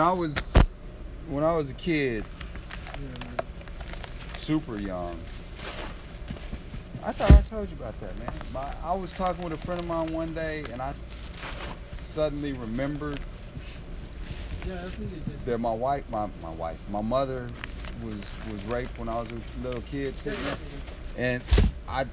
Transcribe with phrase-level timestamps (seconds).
[0.00, 0.34] when I was
[1.28, 2.24] when I was a kid,
[4.32, 5.14] super young.
[7.04, 8.32] I thought I told you about that, man.
[8.54, 10.94] My, I was talking with a friend of mine one day, and I
[11.98, 13.20] suddenly remembered
[14.66, 15.44] Yeah, I think you did.
[15.44, 17.46] that my wife, my, my wife, my mother
[18.02, 18.16] was
[18.50, 20.56] was raped when I was a little kid, sitting there,
[21.18, 21.42] and
[21.86, 22.06] I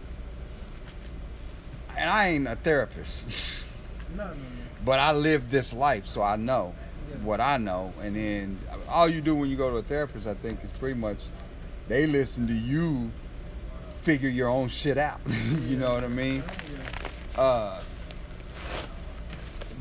[1.97, 3.29] and I ain't a therapist,
[4.17, 4.35] No, no, no.
[4.83, 6.75] but I lived this life, so I know.
[7.23, 7.93] What I know.
[8.01, 10.99] And then all you do when you go to a therapist, I think, is pretty
[10.99, 11.17] much
[11.87, 13.11] they listen to you
[14.03, 15.19] figure your own shit out.
[15.65, 16.41] you know what I mean?
[17.35, 17.81] Uh,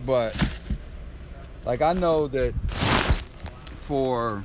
[0.04, 0.60] but
[1.64, 2.52] like I know that
[3.86, 4.42] for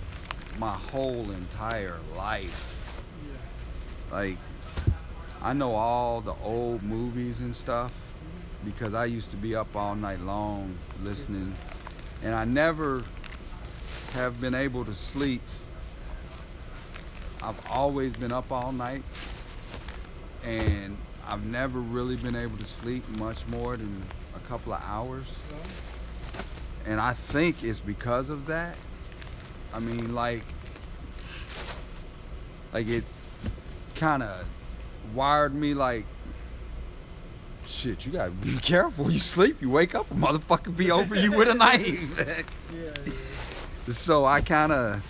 [0.60, 2.86] my whole entire life,
[4.12, 4.38] like
[5.42, 7.92] I know all the old movies and stuff
[8.64, 11.56] because I used to be up all night long listening,
[12.24, 13.04] and I never
[14.14, 15.42] have been able to sleep.
[17.42, 19.04] I've always been up all night,
[20.44, 20.98] and
[21.28, 24.04] I've never really been able to sleep much more than
[24.36, 25.26] a couple of hours.
[26.86, 28.76] And I think it's because of that.
[29.74, 30.44] I mean, like,
[32.74, 33.04] like it
[33.96, 34.46] kind of
[35.14, 36.06] wired me like,
[37.72, 39.10] shit, you gotta be careful.
[39.10, 41.88] You sleep, you wake up, a motherfucker be over you with a knife.
[41.88, 42.44] yeah,
[43.88, 43.94] yeah.
[43.94, 45.04] so I kind of,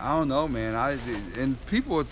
[0.00, 0.74] I don't know, man.
[0.74, 0.98] I
[1.38, 2.04] and people,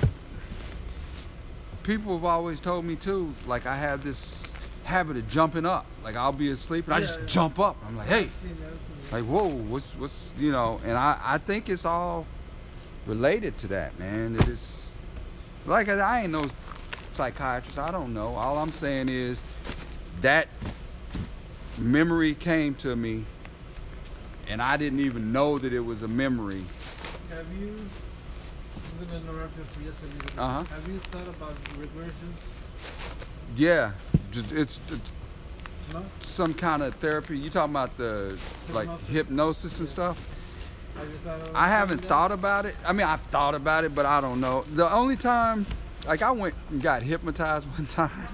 [1.82, 3.34] people have always told me too.
[3.46, 4.44] Like I have this
[4.84, 5.84] habit of jumping up.
[6.02, 7.76] Like I'll be asleep and I just jump up.
[7.86, 10.80] I'm like, hey, I've seen that, I've seen like whoa, what's what's you know?
[10.84, 12.26] And I I think it's all
[13.06, 14.36] related to that, man.
[14.36, 14.96] It is
[15.66, 16.44] like I, I ain't no
[17.16, 17.78] psychiatrist.
[17.78, 18.34] I don't know.
[18.36, 19.40] All I'm saying is
[20.20, 20.48] that
[21.78, 23.24] memory came to me,
[24.48, 26.62] and I didn't even know that it was a memory.
[27.30, 27.74] Have you,
[29.00, 30.38] I'm gonna interrupt you for just a bit.
[30.38, 30.62] Uh-huh.
[30.64, 32.34] Have you thought about regression?
[33.56, 33.92] Yeah,
[34.52, 34.80] it's, it's
[35.92, 36.04] No?
[36.20, 37.38] some kind of therapy.
[37.38, 38.38] You talking about the
[38.72, 39.08] like Hypnosis.
[39.08, 39.92] hypnosis and Yeah.
[39.92, 40.28] stuff?
[40.96, 42.74] Have you thought about I haven't thought about it.
[42.86, 44.64] I mean, I've thought about it, but I don't know.
[44.74, 45.66] The only time,
[46.06, 48.28] like, I went and got hypnotized one time.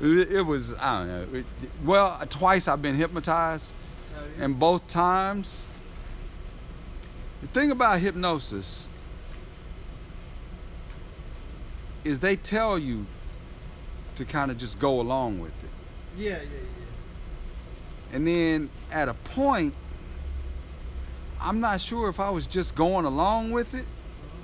[0.00, 1.38] It, it was I don't know.
[1.38, 1.46] It,
[1.84, 3.72] well, twice I've been hypnotized,
[4.38, 5.68] and both times.
[7.40, 8.88] The thing about hypnosis
[12.02, 13.06] is they tell you
[14.16, 15.70] to kind of just go along with it.
[16.16, 18.16] yeah, yeah, yeah.
[18.16, 19.74] And then at a point,
[21.40, 23.84] I'm not sure if I was just going along with it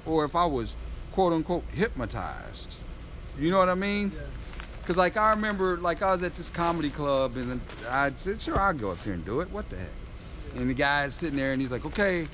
[0.06, 0.76] or if I was
[1.14, 2.74] quote unquote hypnotized.
[3.38, 4.10] You know what I mean?
[4.12, 4.22] Yeah.
[4.80, 8.58] Because, like, I remember, like, I was at this comedy club and I said, sure,
[8.58, 9.48] I'll go up here and do it.
[9.50, 9.86] What the heck?
[10.56, 12.26] And the guy's sitting there and he's like, okay,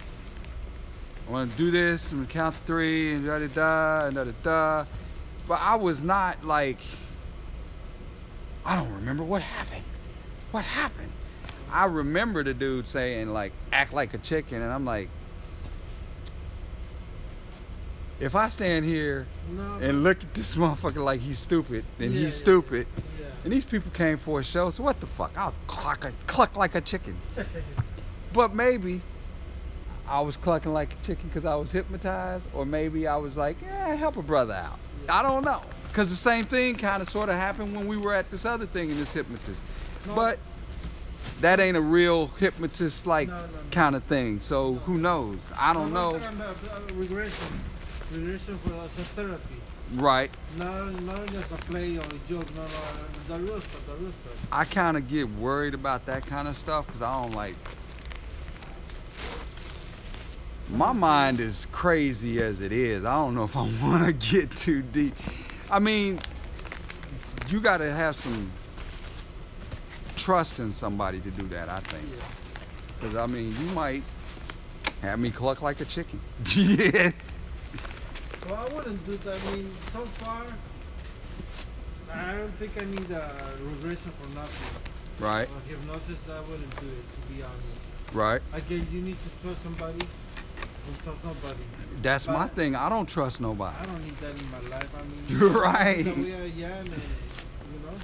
[1.28, 4.24] I want to do this and count to three and da da da and da
[4.24, 4.84] da da.
[5.46, 6.78] But I was not like,
[8.64, 9.84] I don't remember what happened.
[10.52, 11.12] What happened?
[11.70, 14.62] I remember the dude saying, like, act like a chicken.
[14.62, 15.10] And I'm like,
[18.20, 19.26] if I stand here
[19.56, 22.86] No, and look at this motherfucker like he's stupid, then Yeah, he's yeah, stupid.
[23.18, 23.26] yeah.
[23.44, 25.32] And these people came for a show, so what the fuck?
[25.36, 27.16] I'll cluck, a, cluck like a chicken.
[28.32, 29.00] But maybe
[30.06, 33.56] I was clucking like a chicken because I was hypnotized, or maybe I was like,
[33.60, 34.78] yeah, help a brother out.
[35.08, 35.62] I don't know.
[35.88, 38.66] Because the same thing kind of sort of happened when we were at this other
[38.66, 39.60] thing in this hypnotist.
[40.06, 40.14] No.
[40.14, 40.38] But
[41.40, 43.42] that ain't a real hypnotist like No,
[43.72, 44.40] kind of thing.
[44.40, 45.38] So who knows?
[45.58, 46.30] I don't No, know.
[48.12, 48.58] I'm talking about regression.
[48.58, 49.54] Regression for as a therapy.
[49.94, 50.30] Right.
[50.56, 52.46] Not, not just a play or a joke.
[52.54, 53.86] No, no, the real stuff.
[53.86, 54.48] The real stuff.
[54.52, 57.54] I kind of get worried about that kind of stuff because I don't like.
[60.70, 63.04] My mind is crazy as it is.
[63.04, 65.14] I don't know if I want to get too deep.
[65.68, 66.20] I mean,
[67.48, 68.52] you got to have some
[70.16, 72.04] trust in somebody to do that, I think.
[72.16, 72.24] Yeah.
[73.00, 74.04] Because, I mean, you might
[75.02, 76.20] have me cluck like a chicken.
[76.54, 77.10] yeah.
[78.50, 79.38] Well, I wouldn't do that.
[79.46, 80.42] I mean, so far,
[82.12, 83.32] I don't think I need a
[83.62, 85.24] regression for nothing.
[85.24, 88.14] Right, hypnosis, I wouldn't do it, to be honest.
[88.14, 88.40] right.
[88.54, 89.98] Again, you need to trust somebody.
[89.98, 91.62] Don't trust nobody.
[92.02, 92.74] That's my thing.
[92.74, 93.76] I don't trust nobody.
[93.80, 94.90] I don't need that in my life.
[94.98, 96.06] I mean, You're right.
[96.06, 97.94] So we are young and, you know.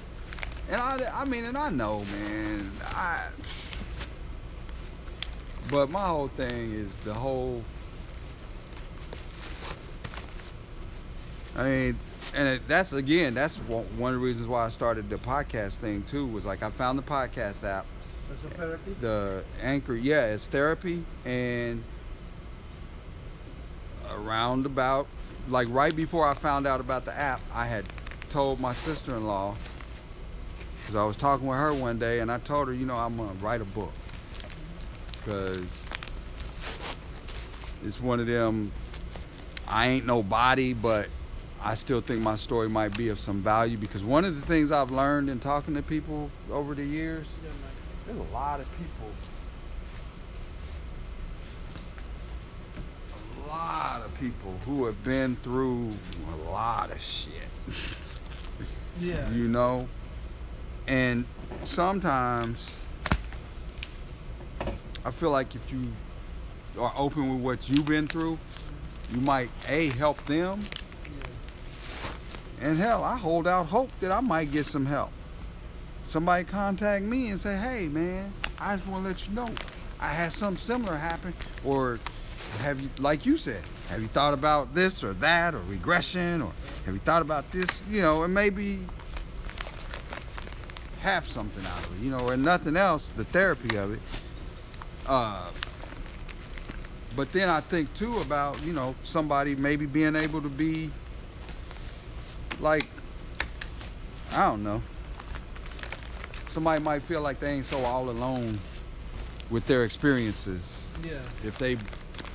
[0.69, 2.71] And I, I mean, and I know, man.
[2.85, 3.27] I,
[5.69, 7.63] but my whole thing is the whole.
[11.57, 11.99] I mean,
[12.35, 16.03] and it, that's again, that's one of the reasons why I started the podcast thing
[16.03, 16.27] too.
[16.27, 17.85] Was like I found the podcast app,
[18.29, 18.95] a therapy?
[19.01, 21.83] the anchor yeah it's therapy and
[24.11, 25.07] around about
[25.49, 27.85] like right before i found out about the app i had
[28.29, 29.55] told my sister-in-law
[30.81, 33.15] because i was talking with her one day and i told her you know i'm
[33.17, 33.93] gonna write a book
[35.19, 35.85] because
[37.85, 38.71] it's one of them
[39.67, 41.07] i ain't nobody but
[41.63, 44.71] i still think my story might be of some value because one of the things
[44.71, 47.25] i've learned in talking to people over the years
[48.07, 49.11] there's a lot of people.
[53.43, 55.91] A lot of people who have been through
[56.31, 57.33] a lot of shit.
[58.99, 59.29] Yeah.
[59.29, 59.87] You know?
[60.87, 61.25] And
[61.63, 62.83] sometimes
[65.05, 65.91] I feel like if you
[66.79, 68.39] are open with what you've been through,
[69.13, 70.63] you might A help them.
[72.61, 75.11] And hell, I hold out hope that I might get some help.
[76.03, 79.49] Somebody contact me and say, hey man, I just want to let you know
[79.99, 81.33] I had something similar happen.
[81.65, 81.99] Or
[82.59, 86.51] have you, like you said, have you thought about this or that or regression or
[86.85, 87.81] have you thought about this?
[87.89, 88.79] You know, and maybe
[91.01, 93.99] have something out of it, you know, and nothing else, the therapy of it.
[95.05, 95.49] Uh,
[97.15, 100.89] but then I think too about, you know, somebody maybe being able to be
[102.59, 102.85] like
[104.33, 104.81] I don't know.
[106.49, 108.59] Somebody might feel like they ain't so all alone
[109.49, 111.19] with their experiences Yeah.
[111.43, 111.77] if they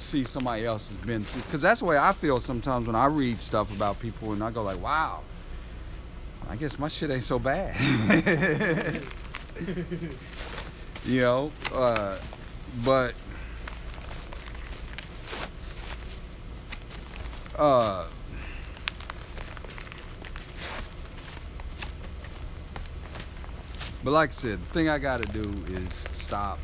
[0.01, 1.43] see somebody else has been through.
[1.43, 4.51] Because that's the way I feel sometimes when I read stuff about people and I
[4.51, 5.23] go like, wow,
[6.49, 7.75] I guess my shit ain't so bad.
[11.05, 12.19] you know, uh,
[12.85, 13.15] but
[17.59, 18.07] uh,
[24.05, 26.59] but like I said, the thing I got to do is stop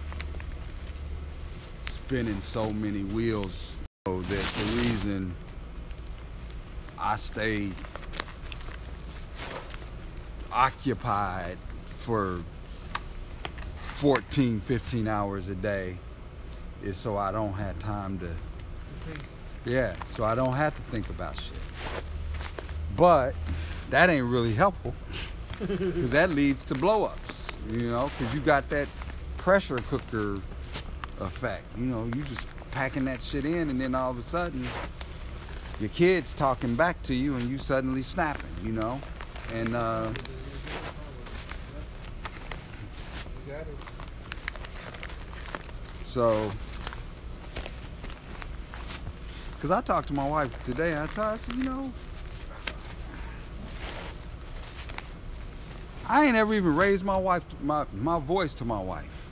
[1.82, 3.76] spinning so many wheels.
[4.06, 5.34] So that the reason
[6.98, 7.70] I stay
[10.50, 11.58] occupied
[11.98, 12.42] for
[13.96, 15.98] 14, 15 hours a day
[16.82, 18.30] is so I don't have time to
[19.64, 21.60] yeah, so I don't have to think about shit.
[22.96, 23.34] But
[23.90, 24.94] that ain't really helpful
[25.58, 27.27] because that leads to blow-ups,
[27.70, 28.88] you know, because you got that
[29.36, 30.38] pressure cooker
[31.20, 31.64] effect.
[31.76, 34.64] You know, you just packing that shit in, and then all of a sudden,
[35.80, 39.00] your kid's talking back to you, and you suddenly snapping, you know,
[39.54, 40.10] and uh.
[46.04, 46.50] So,
[49.54, 51.92] because I talked to my wife today, I told her, I said, you know,
[56.08, 59.28] I ain't ever even raised my wife, my my voice to my wife.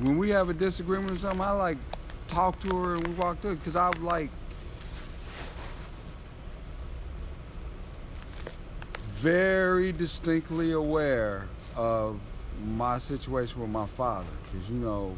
[0.00, 1.78] When we have a disagreement or something, I like
[2.26, 4.30] talk to her and we walk through it because I'm like
[9.24, 11.46] very distinctly aware
[11.76, 12.18] of
[12.66, 15.16] my situation with my father because you know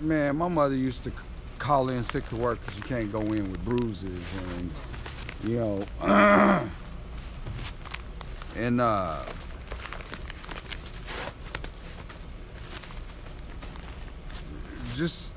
[0.00, 1.12] man my mother used to
[1.58, 4.70] call in sick to work because you can't go in with bruises and
[5.44, 5.84] you know
[8.56, 9.22] and uh
[14.96, 15.34] just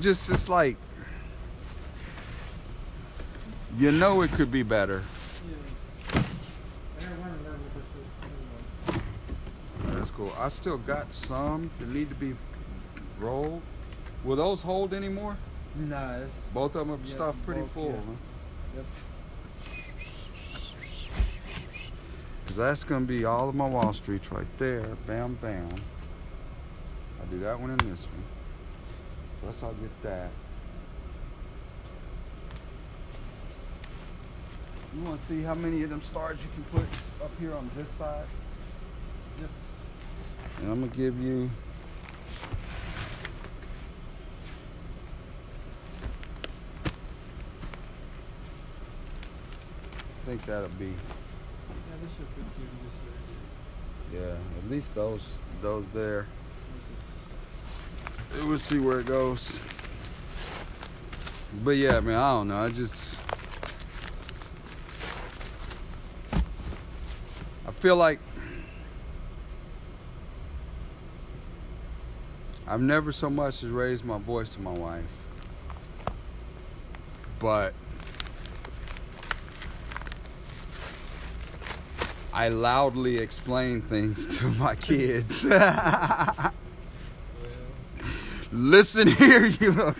[0.00, 0.76] just it's like
[3.78, 5.02] you know it could be better.
[9.84, 10.32] That's cool.
[10.38, 12.34] I still got some that need to be
[13.18, 13.62] rolled.
[14.24, 15.36] Will those hold anymore?
[15.78, 17.96] It's Both of them are Yeah, stuffed pretty both, full, yeah.
[17.96, 18.12] huh?
[18.76, 18.84] Yep.
[22.46, 24.86] Cause that's gonna be all of my Wall Streets right there.
[25.06, 25.68] Bam, bam.
[27.20, 28.24] I'll do that one and this one.
[29.42, 30.30] Plus I'll get that.
[34.94, 36.88] You wanna see how many of them stars you can put
[37.24, 38.24] up here on this side?
[39.40, 39.50] Yep.
[40.60, 41.50] And I'm gonna give you
[50.26, 50.92] think that'll be Yeah,
[52.02, 52.78] this should fit here in
[54.18, 54.34] this area.
[54.34, 55.22] yeah, at least those
[55.62, 56.26] those there.
[58.44, 59.60] We'll see where it goes.
[61.62, 62.56] But yeah, man, I don't know.
[62.56, 63.20] I just
[67.64, 68.18] I feel like
[72.66, 75.04] I've never so much as raised my voice to my wife.
[77.38, 77.74] But
[82.36, 85.42] I loudly explain things to my kids.
[88.52, 89.94] Listen here, you know.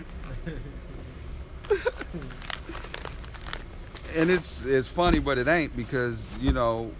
[4.15, 6.91] and it's it's funny, but it ain't because you know,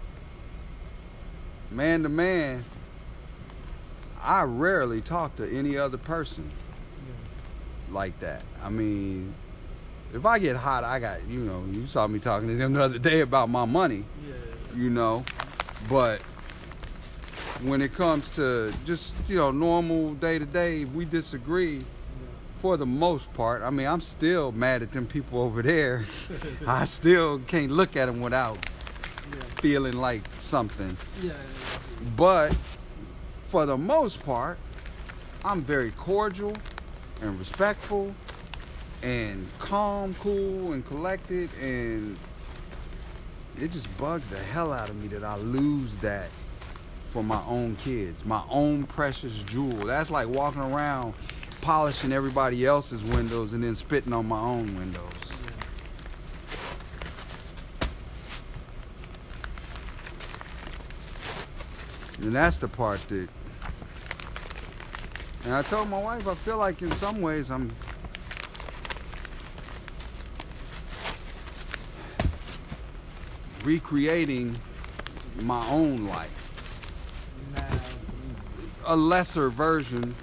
[1.70, 2.64] man to man,
[4.20, 6.50] I rarely talk to any other person
[7.92, 8.42] like that.
[8.60, 9.34] I mean,
[10.12, 11.64] if I get hot, I got you know.
[11.70, 14.34] You saw me talking to them the other day about my money, yeah,
[14.78, 15.24] you know,
[15.88, 16.22] but
[17.62, 21.80] when it comes to just you know normal day to day, we disagree
[22.62, 23.62] for the most part.
[23.62, 26.04] I mean, I'm still mad at them people over there.
[26.66, 28.58] I still can't look at them without
[29.32, 30.96] yeah, feeling like something.
[31.22, 31.32] yeah,
[32.16, 32.52] But
[33.48, 34.58] for the most part,
[35.44, 36.52] I'm very cordial
[37.20, 38.14] and respectful
[39.02, 41.50] and calm, cool, and collected.
[41.60, 42.16] And
[43.60, 46.28] it just bugs the hell out of me that I lose that
[47.10, 49.86] for my own kids, my own precious jewel.
[49.86, 51.14] That's like walking around
[51.60, 55.12] polishing everybody else's windows and then spitting on my own windows.
[62.22, 63.28] And that's the part that.
[65.44, 67.72] And I told my wife, I feel like in some ways I'm.
[73.68, 74.58] Recreating
[75.42, 77.28] my own life.
[78.86, 80.14] A lesser version.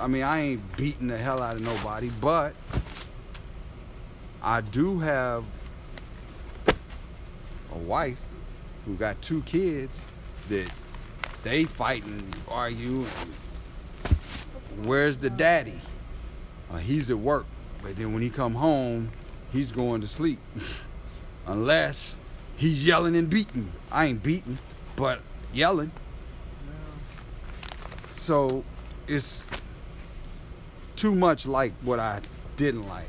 [0.00, 2.54] I mean, I ain't beating the hell out of nobody, but
[4.42, 5.44] I do have
[7.72, 8.24] a wife
[8.84, 10.00] who got two kids
[10.48, 10.68] that
[11.44, 13.02] they fight and argue.
[14.82, 15.80] Where's the daddy?
[16.68, 17.46] Uh, he's at work,
[17.80, 19.12] but then when he come home,
[19.52, 20.40] he's going to sleep.
[21.46, 22.18] Unless
[22.58, 23.72] he's yelling and beating.
[23.90, 24.58] I ain't beating,
[24.96, 25.20] but
[25.54, 25.90] yelling.
[28.12, 28.64] So
[29.06, 29.46] it's
[30.96, 32.20] too much like what I
[32.56, 33.06] didn't like.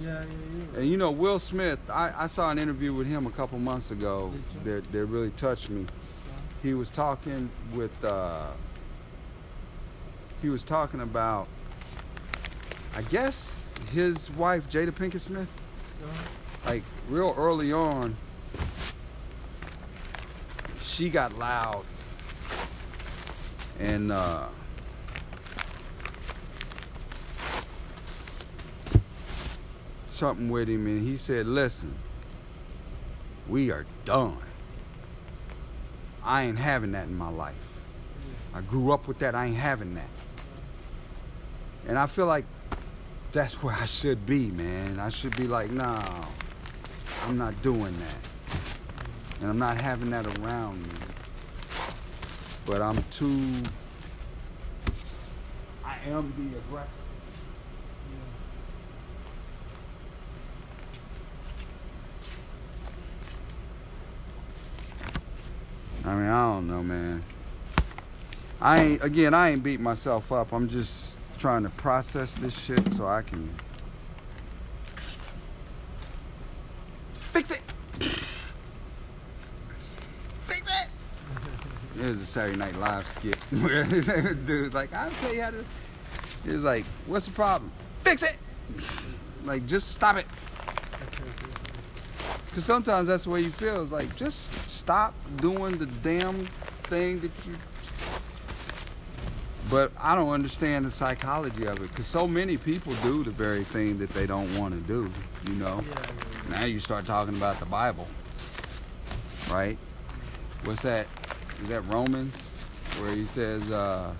[0.00, 0.26] yeah, yeah,
[0.74, 0.80] yeah.
[0.80, 3.90] And you know, Will Smith, I, I saw an interview with him a couple months
[3.90, 4.32] ago
[4.64, 5.86] that, that really touched me.
[6.62, 8.48] He was talking with, uh,
[10.42, 11.48] he was talking about,
[12.94, 13.56] I guess,
[13.92, 15.50] his wife, Jada Pinkett Smith.
[16.66, 18.14] Like, real early on,
[21.00, 21.82] she got loud.
[23.78, 24.48] And, uh,
[30.10, 31.94] something with him, and he said, Listen,
[33.48, 34.36] we are done.
[36.22, 37.80] I ain't having that in my life.
[38.52, 39.34] I grew up with that.
[39.34, 40.10] I ain't having that.
[41.88, 42.44] And I feel like
[43.32, 45.00] that's where I should be, man.
[45.00, 45.98] I should be like, no,
[47.22, 48.29] I'm not doing that.
[49.40, 50.94] And I'm not having that around me.
[52.66, 53.62] But I'm too.
[55.84, 56.90] I am the aggressor.
[66.04, 67.22] I mean, I don't know, man.
[68.60, 69.32] I ain't again.
[69.34, 70.52] I ain't beat myself up.
[70.52, 73.48] I'm just trying to process this shit so I can
[77.14, 77.62] fix it.
[80.42, 80.88] fix it.
[82.10, 85.64] It was a Saturday Night Live skit where dude's like, "I'll tell you how to."
[86.44, 87.70] He was like, "What's the problem?
[88.02, 88.36] Fix it."
[89.44, 90.26] Like, just stop it.
[92.46, 93.80] Because sometimes that's the way you feel.
[93.80, 96.46] It's like, just stop doing the damn
[96.82, 97.52] thing that you.
[99.70, 101.82] But I don't understand the psychology of it.
[101.82, 105.08] Because so many people do the very thing that they don't want to do,
[105.48, 105.80] you know?
[105.88, 106.06] yeah,
[106.50, 108.08] yeah, Now you start talking about the Bible,
[109.52, 109.78] right?
[110.64, 111.06] What's that?
[111.62, 112.34] Is that Romans?
[113.00, 114.12] Where he says, uh,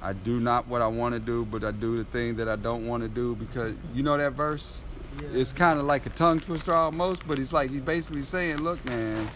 [0.00, 2.56] I do not what I want to do, but I do the thing that I
[2.56, 4.82] don't want to do because you know that verse?
[5.20, 5.28] yeah.
[5.40, 8.84] It's kind of like a tongue twister almost, but he's like he's basically saying, "Look,
[8.84, 9.26] man,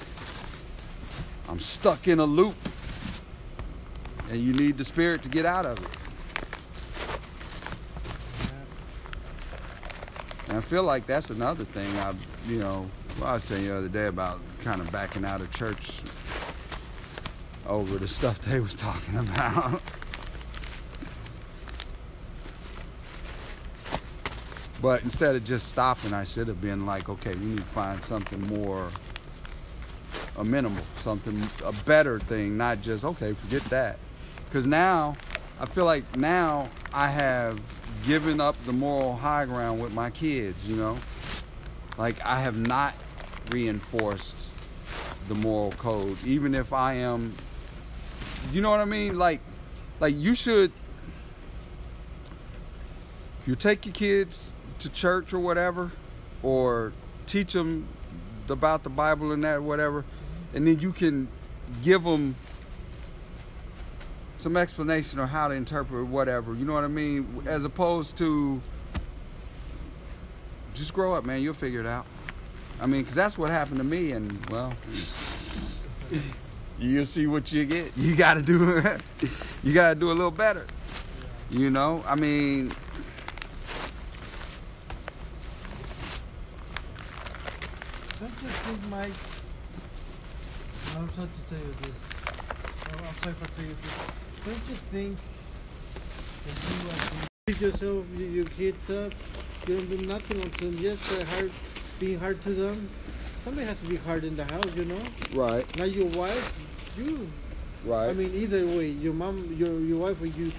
[1.48, 2.56] I'm stuck in a loop,
[4.30, 5.88] and you need the spirit to get out of it."
[10.48, 11.88] And I feel like that's another thing.
[12.00, 12.12] I,
[12.50, 12.86] you know,
[13.18, 15.77] well, I was telling you the other day about kind of backing out of church
[17.68, 19.80] over the stuff they was talking about.
[24.80, 28.00] But instead of just stopping, I should have been like, okay, we need to find
[28.00, 28.88] something more
[30.36, 33.98] a minimal, something a better thing, not just okay, forget that.
[34.44, 35.16] Because now,
[35.60, 37.60] I feel like now I have
[38.06, 40.64] given up the moral high ground with my kids.
[40.64, 40.96] You know,
[41.98, 42.94] like I have not
[43.50, 44.36] reinforced
[45.28, 47.34] the moral code, even if I am.
[48.52, 49.18] You know what I mean?
[49.18, 49.40] Like,
[50.00, 50.72] like you should.
[53.46, 55.90] You take your kids to church or whatever,
[56.42, 56.92] or
[57.26, 57.88] teach them
[58.48, 60.04] about the Bible and that whatever,
[60.54, 61.28] and then you can
[61.82, 62.36] give them
[64.38, 66.54] some explanation on how to interpret whatever.
[66.54, 67.42] You know what I mean?
[67.46, 68.60] As opposed to
[70.74, 71.42] just grow up, man.
[71.42, 72.06] You'll figure it out.
[72.80, 74.72] I mean, because that's what happened to me, and well,
[76.78, 77.96] you'll see what you get.
[77.96, 78.82] You got to do,
[79.62, 80.66] you got to do a little better.
[81.50, 82.68] You know, I mean.
[88.18, 89.12] Don't you think, Mike?
[90.96, 91.92] I'm sorry to tell you this.
[92.92, 94.18] I'm I'm sorry for telling you this.
[94.44, 95.18] Don't you think
[96.46, 99.12] that you are treat yourself, your kids up,
[99.66, 101.50] you don't do nothing until just uh, hard,
[101.98, 102.88] being hard to them?
[103.44, 104.98] Somebody has to be hard in the house, you know?
[105.34, 107.28] Right, Not your wife, you.
[107.84, 110.52] right, I mean, either way, your mom, your your wife, or you.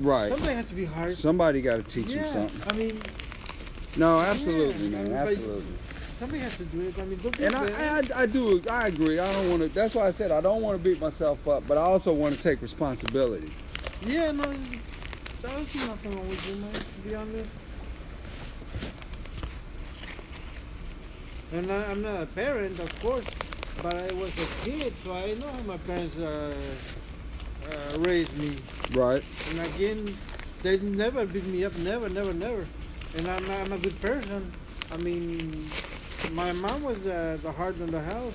[0.00, 0.28] right.
[0.30, 1.16] Somebody has to be hard.
[1.16, 2.72] Somebody got to teach yeah, them something.
[2.72, 3.00] I mean,
[3.96, 5.64] No, absolutely, Yeah, man, absolutely.
[6.18, 6.98] somebody has to do it.
[6.98, 7.54] I mean, don't be And.
[7.54, 9.18] I, I, I do, I agree.
[9.18, 9.68] I don't want to.
[9.68, 12.34] That's why I said I don't want to beat myself up, but I also want
[12.34, 13.50] to take responsibility.
[14.04, 17.50] Yeah, no, I don't see nothing wrong with you, man, to be honest.
[21.56, 23.24] And I, I'm not a parent, of course,
[23.82, 26.54] but I was a kid, so I know how my parents uh,
[27.64, 28.56] uh, raised me.
[28.92, 29.24] Right.
[29.48, 30.14] And again,
[30.62, 32.66] they never beat me up, never, never, never.
[33.16, 34.52] And I'm, I'm a good person.
[34.92, 35.66] I mean,
[36.32, 38.34] my mom was uh, the heart of the house.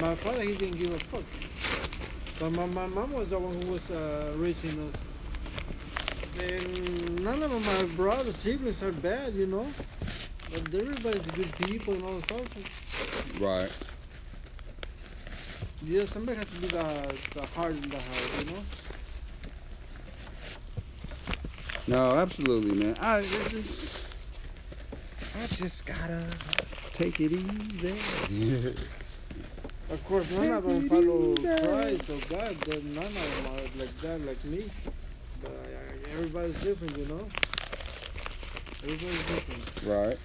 [0.00, 1.26] My father, he didn't give a fuck.
[2.38, 4.94] But my, my mom was the one who was uh, raising us.
[6.38, 9.66] And none of my brothers, siblings are bad, you know.
[10.52, 13.40] But everybody's good people and all stuff.
[13.40, 13.70] Right.
[15.82, 18.62] Yeah, somebody has to be the, the heart in the house, you know.
[21.88, 22.96] No, absolutely, man.
[23.00, 24.06] I, just,
[25.36, 26.24] I just gotta
[26.92, 28.74] take it easy.
[29.90, 32.56] Of course, none of them follow Christ or God.
[32.68, 34.70] None of them are like that, like me.
[35.42, 37.26] But uh, everybody's different, you know.
[38.84, 39.82] Everybody's different.
[39.84, 40.18] right.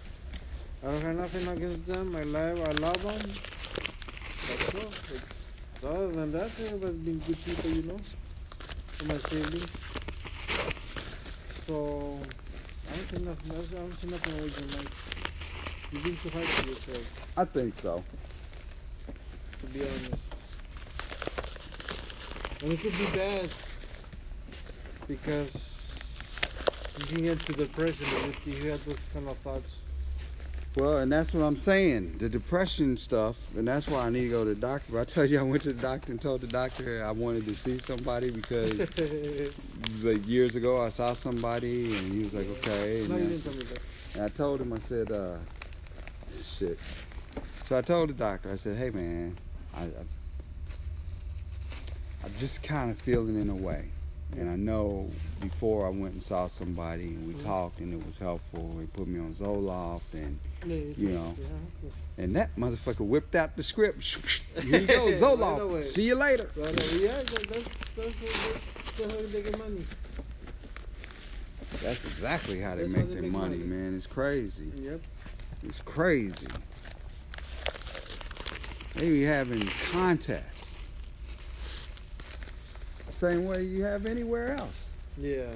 [0.83, 2.15] I don't have nothing against them.
[2.15, 3.19] I love, I love them.
[4.47, 4.91] That's all.
[5.81, 7.99] But other than that, everybody's been good people, you know.
[8.97, 9.71] For my siblings.
[11.65, 12.19] So
[12.87, 13.55] I don't think nothing.
[13.55, 15.91] else- I don't see nothing wrong with Mike.
[15.91, 18.03] You've been too hard to yourself, I think so.
[19.61, 20.33] to be honest.
[22.63, 23.49] And it could be bad
[25.07, 25.53] because
[26.99, 29.81] you can get to depression if you have those kind of thoughts.
[30.75, 32.17] Well, and that's what I'm saying.
[32.17, 34.91] The depression stuff, and that's why I need to go to the doctor.
[34.91, 37.45] But I told you I went to the doctor and told the doctor I wanted
[37.45, 38.77] to see somebody because
[40.03, 42.99] like years ago I saw somebody and he was like, okay.
[42.99, 43.79] And, no, I didn't tell me that.
[44.15, 45.37] and I told him, I said, uh,
[46.43, 46.77] shit.
[47.69, 49.37] So I told the doctor, I said, hey man,
[49.73, 49.87] I, I
[52.25, 53.85] I'm just kind of feeling in a way.
[54.33, 55.09] And I know
[55.39, 57.43] before I went and saw somebody and we Mhm.
[57.43, 58.75] talked and it was helpful.
[58.81, 61.35] He put me on Zoloft and You know.
[62.17, 64.03] And that motherfucker whipped out the script.
[64.61, 65.61] Here you go, Zoloft.
[65.61, 65.83] away.
[65.83, 66.49] See you later.
[66.55, 69.85] Right, yeah, that's that's that's, that's how they get money.
[71.83, 73.69] That's exactly how they That's how make they their make money, money.
[73.69, 73.95] man.
[73.95, 74.71] It's crazy.
[74.77, 75.01] Yep.
[75.63, 76.47] It's crazy.
[78.95, 79.61] They be having
[79.91, 80.54] contests.
[83.17, 84.73] Same way you have anywhere else.
[85.17, 85.47] Yeah.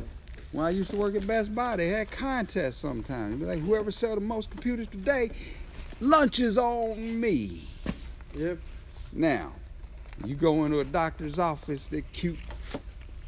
[0.52, 3.39] When I used to work at Best Buy, they had contests sometimes.
[3.39, 5.32] Be like whoever sell the most computers today,
[6.00, 7.67] lunch is on me.
[8.36, 8.58] Yep.
[9.13, 9.52] Now,
[10.26, 12.38] you go into a doctor's office, the cute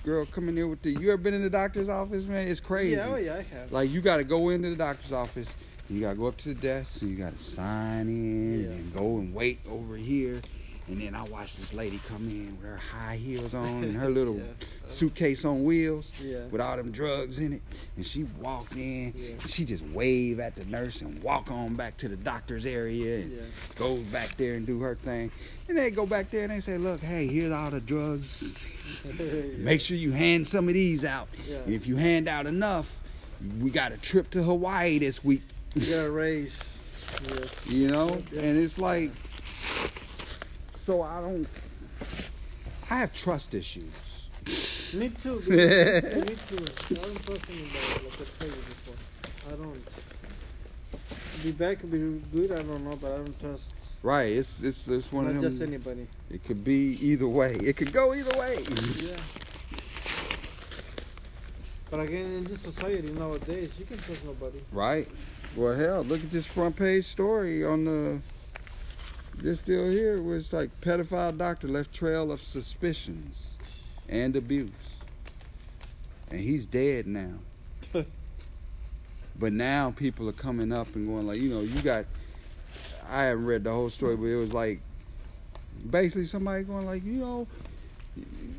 [0.04, 2.48] girl coming in with the you ever been in the doctor's office, man?
[2.48, 2.96] It's crazy.
[2.96, 3.08] Yeah.
[3.12, 3.72] Oh yeah, I have.
[3.72, 5.56] Like you gotta go into the doctor's office,
[5.89, 8.70] you gotta go up to the desk, and you gotta sign in, Yeah.
[8.70, 10.41] and go and wait over here.
[10.88, 14.10] And then I watch this lady come in with her high heels on and her
[14.20, 14.44] little Yeah.
[14.88, 16.48] suitcase on wheels Yeah.
[16.50, 17.62] with all them drugs in it.
[17.96, 19.30] And she walked in, Yeah.
[19.39, 23.20] and she just wave at the nurse and walk on back to the doctor's area
[23.22, 23.39] and
[23.76, 25.32] goes back there and do her thing.
[25.70, 28.65] And they go back there and they say, look, hey, here's all the drugs.
[29.58, 31.30] Make sure you hand some of these out.
[31.65, 33.02] And if you hand out enough,
[33.62, 35.44] we got a trip to Hawaii this week.
[35.76, 36.58] You got a raise.
[37.67, 38.08] You know?
[38.10, 39.12] And it's like,
[40.91, 41.47] so I don't,
[42.89, 44.30] I have trust issues.
[44.93, 45.39] Me too.
[45.47, 46.65] me too.
[46.67, 48.95] I don't trust anybody like I told you before.
[49.47, 49.84] I don't.
[51.43, 52.51] Be back could be good.
[52.51, 53.71] I don't know, but I don't trust
[54.04, 54.34] Right.
[54.34, 55.43] It's it's it's one Not of them.
[55.43, 56.08] Not just anybody.
[56.30, 57.54] It could be either way.
[57.54, 58.58] It could go either way.
[58.99, 59.15] Yeah.
[61.89, 64.60] But again, in this society nowadays, you can trust nobody.
[64.73, 65.08] Right.
[65.56, 68.19] Well, hell, look at this front page story on the.
[69.36, 73.58] This deal here was like pedophile doctor left trail of suspicions
[74.08, 74.72] and abuse,
[76.30, 77.34] and he's dead now.
[79.39, 82.06] but now people are coming up and going like, you know, you got.
[83.10, 84.80] I haven't read the whole story, but it was like,
[85.89, 87.48] basically somebody going like, you know,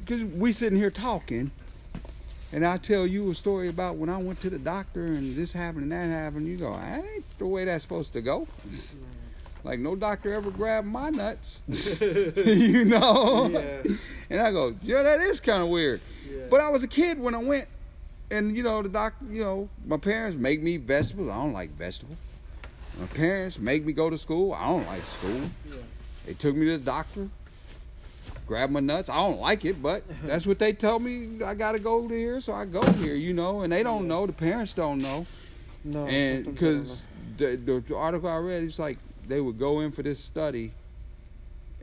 [0.05, 1.51] because we sitting here talking,
[2.53, 5.53] and I tell you a story about when I went to the doctor and this
[5.53, 8.47] happened and that happened, you go, that ain't the way that's supposed to go.
[9.65, 13.49] Like no doctor ever grabbed my nuts, you know.
[13.49, 13.95] Yeah.
[14.31, 16.01] And I go, yeah, that is kind of weird.
[16.29, 16.47] Yeah.
[16.51, 17.69] But I was a kid when I went,
[18.31, 21.31] and you know the doctor, you know, my parents make me vegetables.
[21.31, 22.19] I don't like vegetables.
[22.99, 24.53] My parents make me go to school.
[24.53, 25.41] I don't like school.
[25.69, 25.77] Yeah.
[26.27, 27.29] They took me to the doctor,
[28.47, 29.09] grabbed my nuts.
[29.09, 31.43] I don't like it, but that's what they tell me.
[31.45, 33.61] I gotta go to here, so I go here, you know.
[33.63, 34.27] And they don't know.
[34.27, 35.25] The parents don't know.
[35.85, 36.07] No.
[36.07, 39.59] and sometimes I don't because the, the, the article I read, it's like they would
[39.59, 40.73] go in for this study,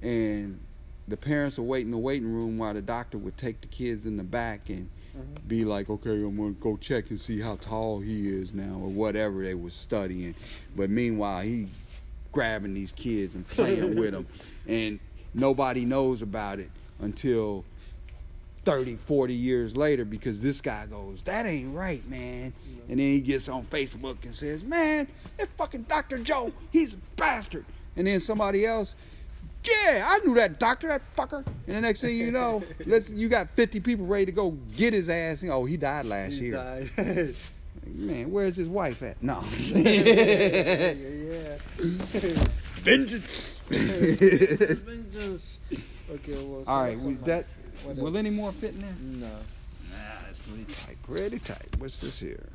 [0.01, 0.59] and
[1.07, 4.05] the parents are wait in the waiting room while the doctor would take the kids
[4.05, 5.47] in the back and Mhm.
[5.47, 8.89] be like, okay, I'm gonna go check and see how tall he is now, or
[8.89, 10.35] whatever they was studying.
[10.75, 11.67] But meanwhile, he
[12.31, 14.27] grabbing these kids and playing with them,
[14.67, 14.99] and
[15.33, 17.65] nobody knows about it until
[18.65, 22.53] 30, 40 years later because this guy goes, that ain't right, man.
[22.89, 26.17] And then he gets on Facebook and says, man, that fucking Dr.
[26.19, 27.65] Joe, he's a bastard.
[27.95, 28.95] And then somebody else,
[29.63, 31.45] yeah, I knew that doctor, that fucker.
[31.67, 34.93] And the next thing you know, let's you got 50 people ready to go get
[34.93, 35.43] his ass.
[35.49, 36.53] Oh, he died last He year.
[36.97, 37.35] died.
[37.85, 39.21] Man, where's his wife at?
[39.23, 39.41] No.
[39.59, 41.57] yeah, yeah.
[42.81, 43.59] Vengeance.
[43.69, 45.59] Vengeance.
[46.11, 46.63] Okay, well.
[46.67, 47.45] All right, what's we, on my- that,
[47.83, 48.17] what will else?
[48.17, 49.29] any more fit in there?
[49.29, 49.35] No.
[49.91, 51.01] Nah, that's pretty tight.
[51.03, 51.67] Pretty tight.
[51.77, 52.47] What's this here?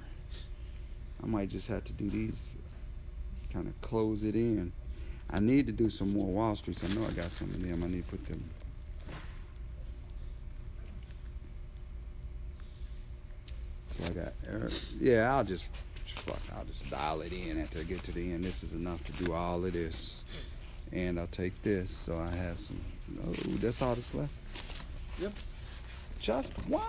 [1.23, 2.55] I might just have to do these,
[3.53, 4.73] kind of close it in.
[5.31, 6.85] I need to do some more Wall Streets.
[6.85, 7.83] I know I got some of them.
[7.83, 8.45] I need to put them.
[13.99, 14.33] So I got,
[15.01, 15.67] yeah, I'll just,
[16.17, 18.45] fuck, I'll just dial it in after I get to the end.
[18.45, 20.23] This is enough to do all of this.
[20.93, 22.81] And I'll take this, so I have some,
[23.27, 24.33] oh, that's all that's left?
[25.21, 25.33] Yep.
[26.19, 26.83] Just one.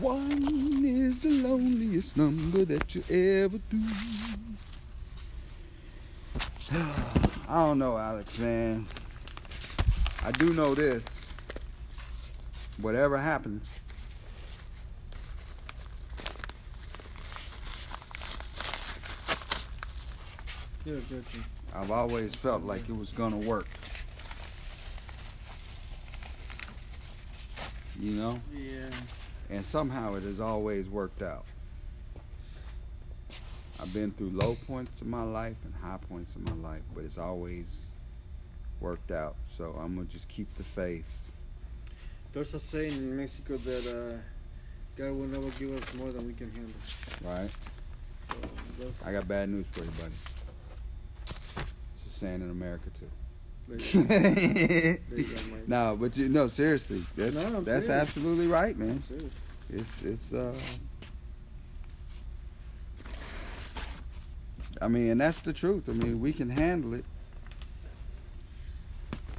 [0.00, 3.80] One is the loneliest number that you ever do.
[7.48, 8.86] I don't know, Alex, man.
[10.24, 11.04] I do know this.
[12.80, 13.62] Whatever happens.
[21.74, 23.68] I've always felt like it was gonna work.
[28.04, 28.40] You know?
[28.54, 28.90] Yeah.
[29.48, 31.46] And somehow it has always worked out.
[33.80, 37.04] I've been through low points in my life and high points in my life, but
[37.04, 37.64] it's always
[38.78, 39.36] worked out.
[39.56, 41.06] So I'm gonna just keep the faith.
[42.34, 44.18] There's a saying in Mexico that uh,
[44.96, 46.74] God will never give us more than we can handle.
[47.22, 47.50] Right?
[48.78, 50.12] So I got bad news for you, buddy.
[51.94, 53.08] It's a saying in America too.
[53.68, 54.08] There you go.
[54.08, 55.68] There you go, Mike.
[55.68, 57.04] no, but you no, seriously.
[57.16, 58.02] That's No, that's serious.
[58.02, 59.02] absolutely right, man.
[59.72, 60.52] It's it's uh
[64.82, 65.84] I mean, and that's the truth.
[65.88, 67.04] I mean, we can handle it.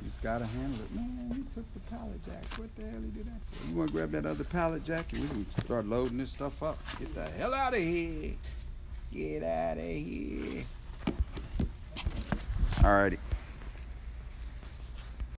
[0.01, 0.95] You just gotta handle it.
[0.95, 2.43] Man, he took the pallet jack.
[2.57, 3.67] What the hell he did that for?
[3.67, 6.79] You wanna grab that other pallet jack and we can start loading this stuff up.
[6.99, 8.33] Get the hell out of here.
[9.13, 10.63] Get out of here.
[12.77, 13.17] Alrighty.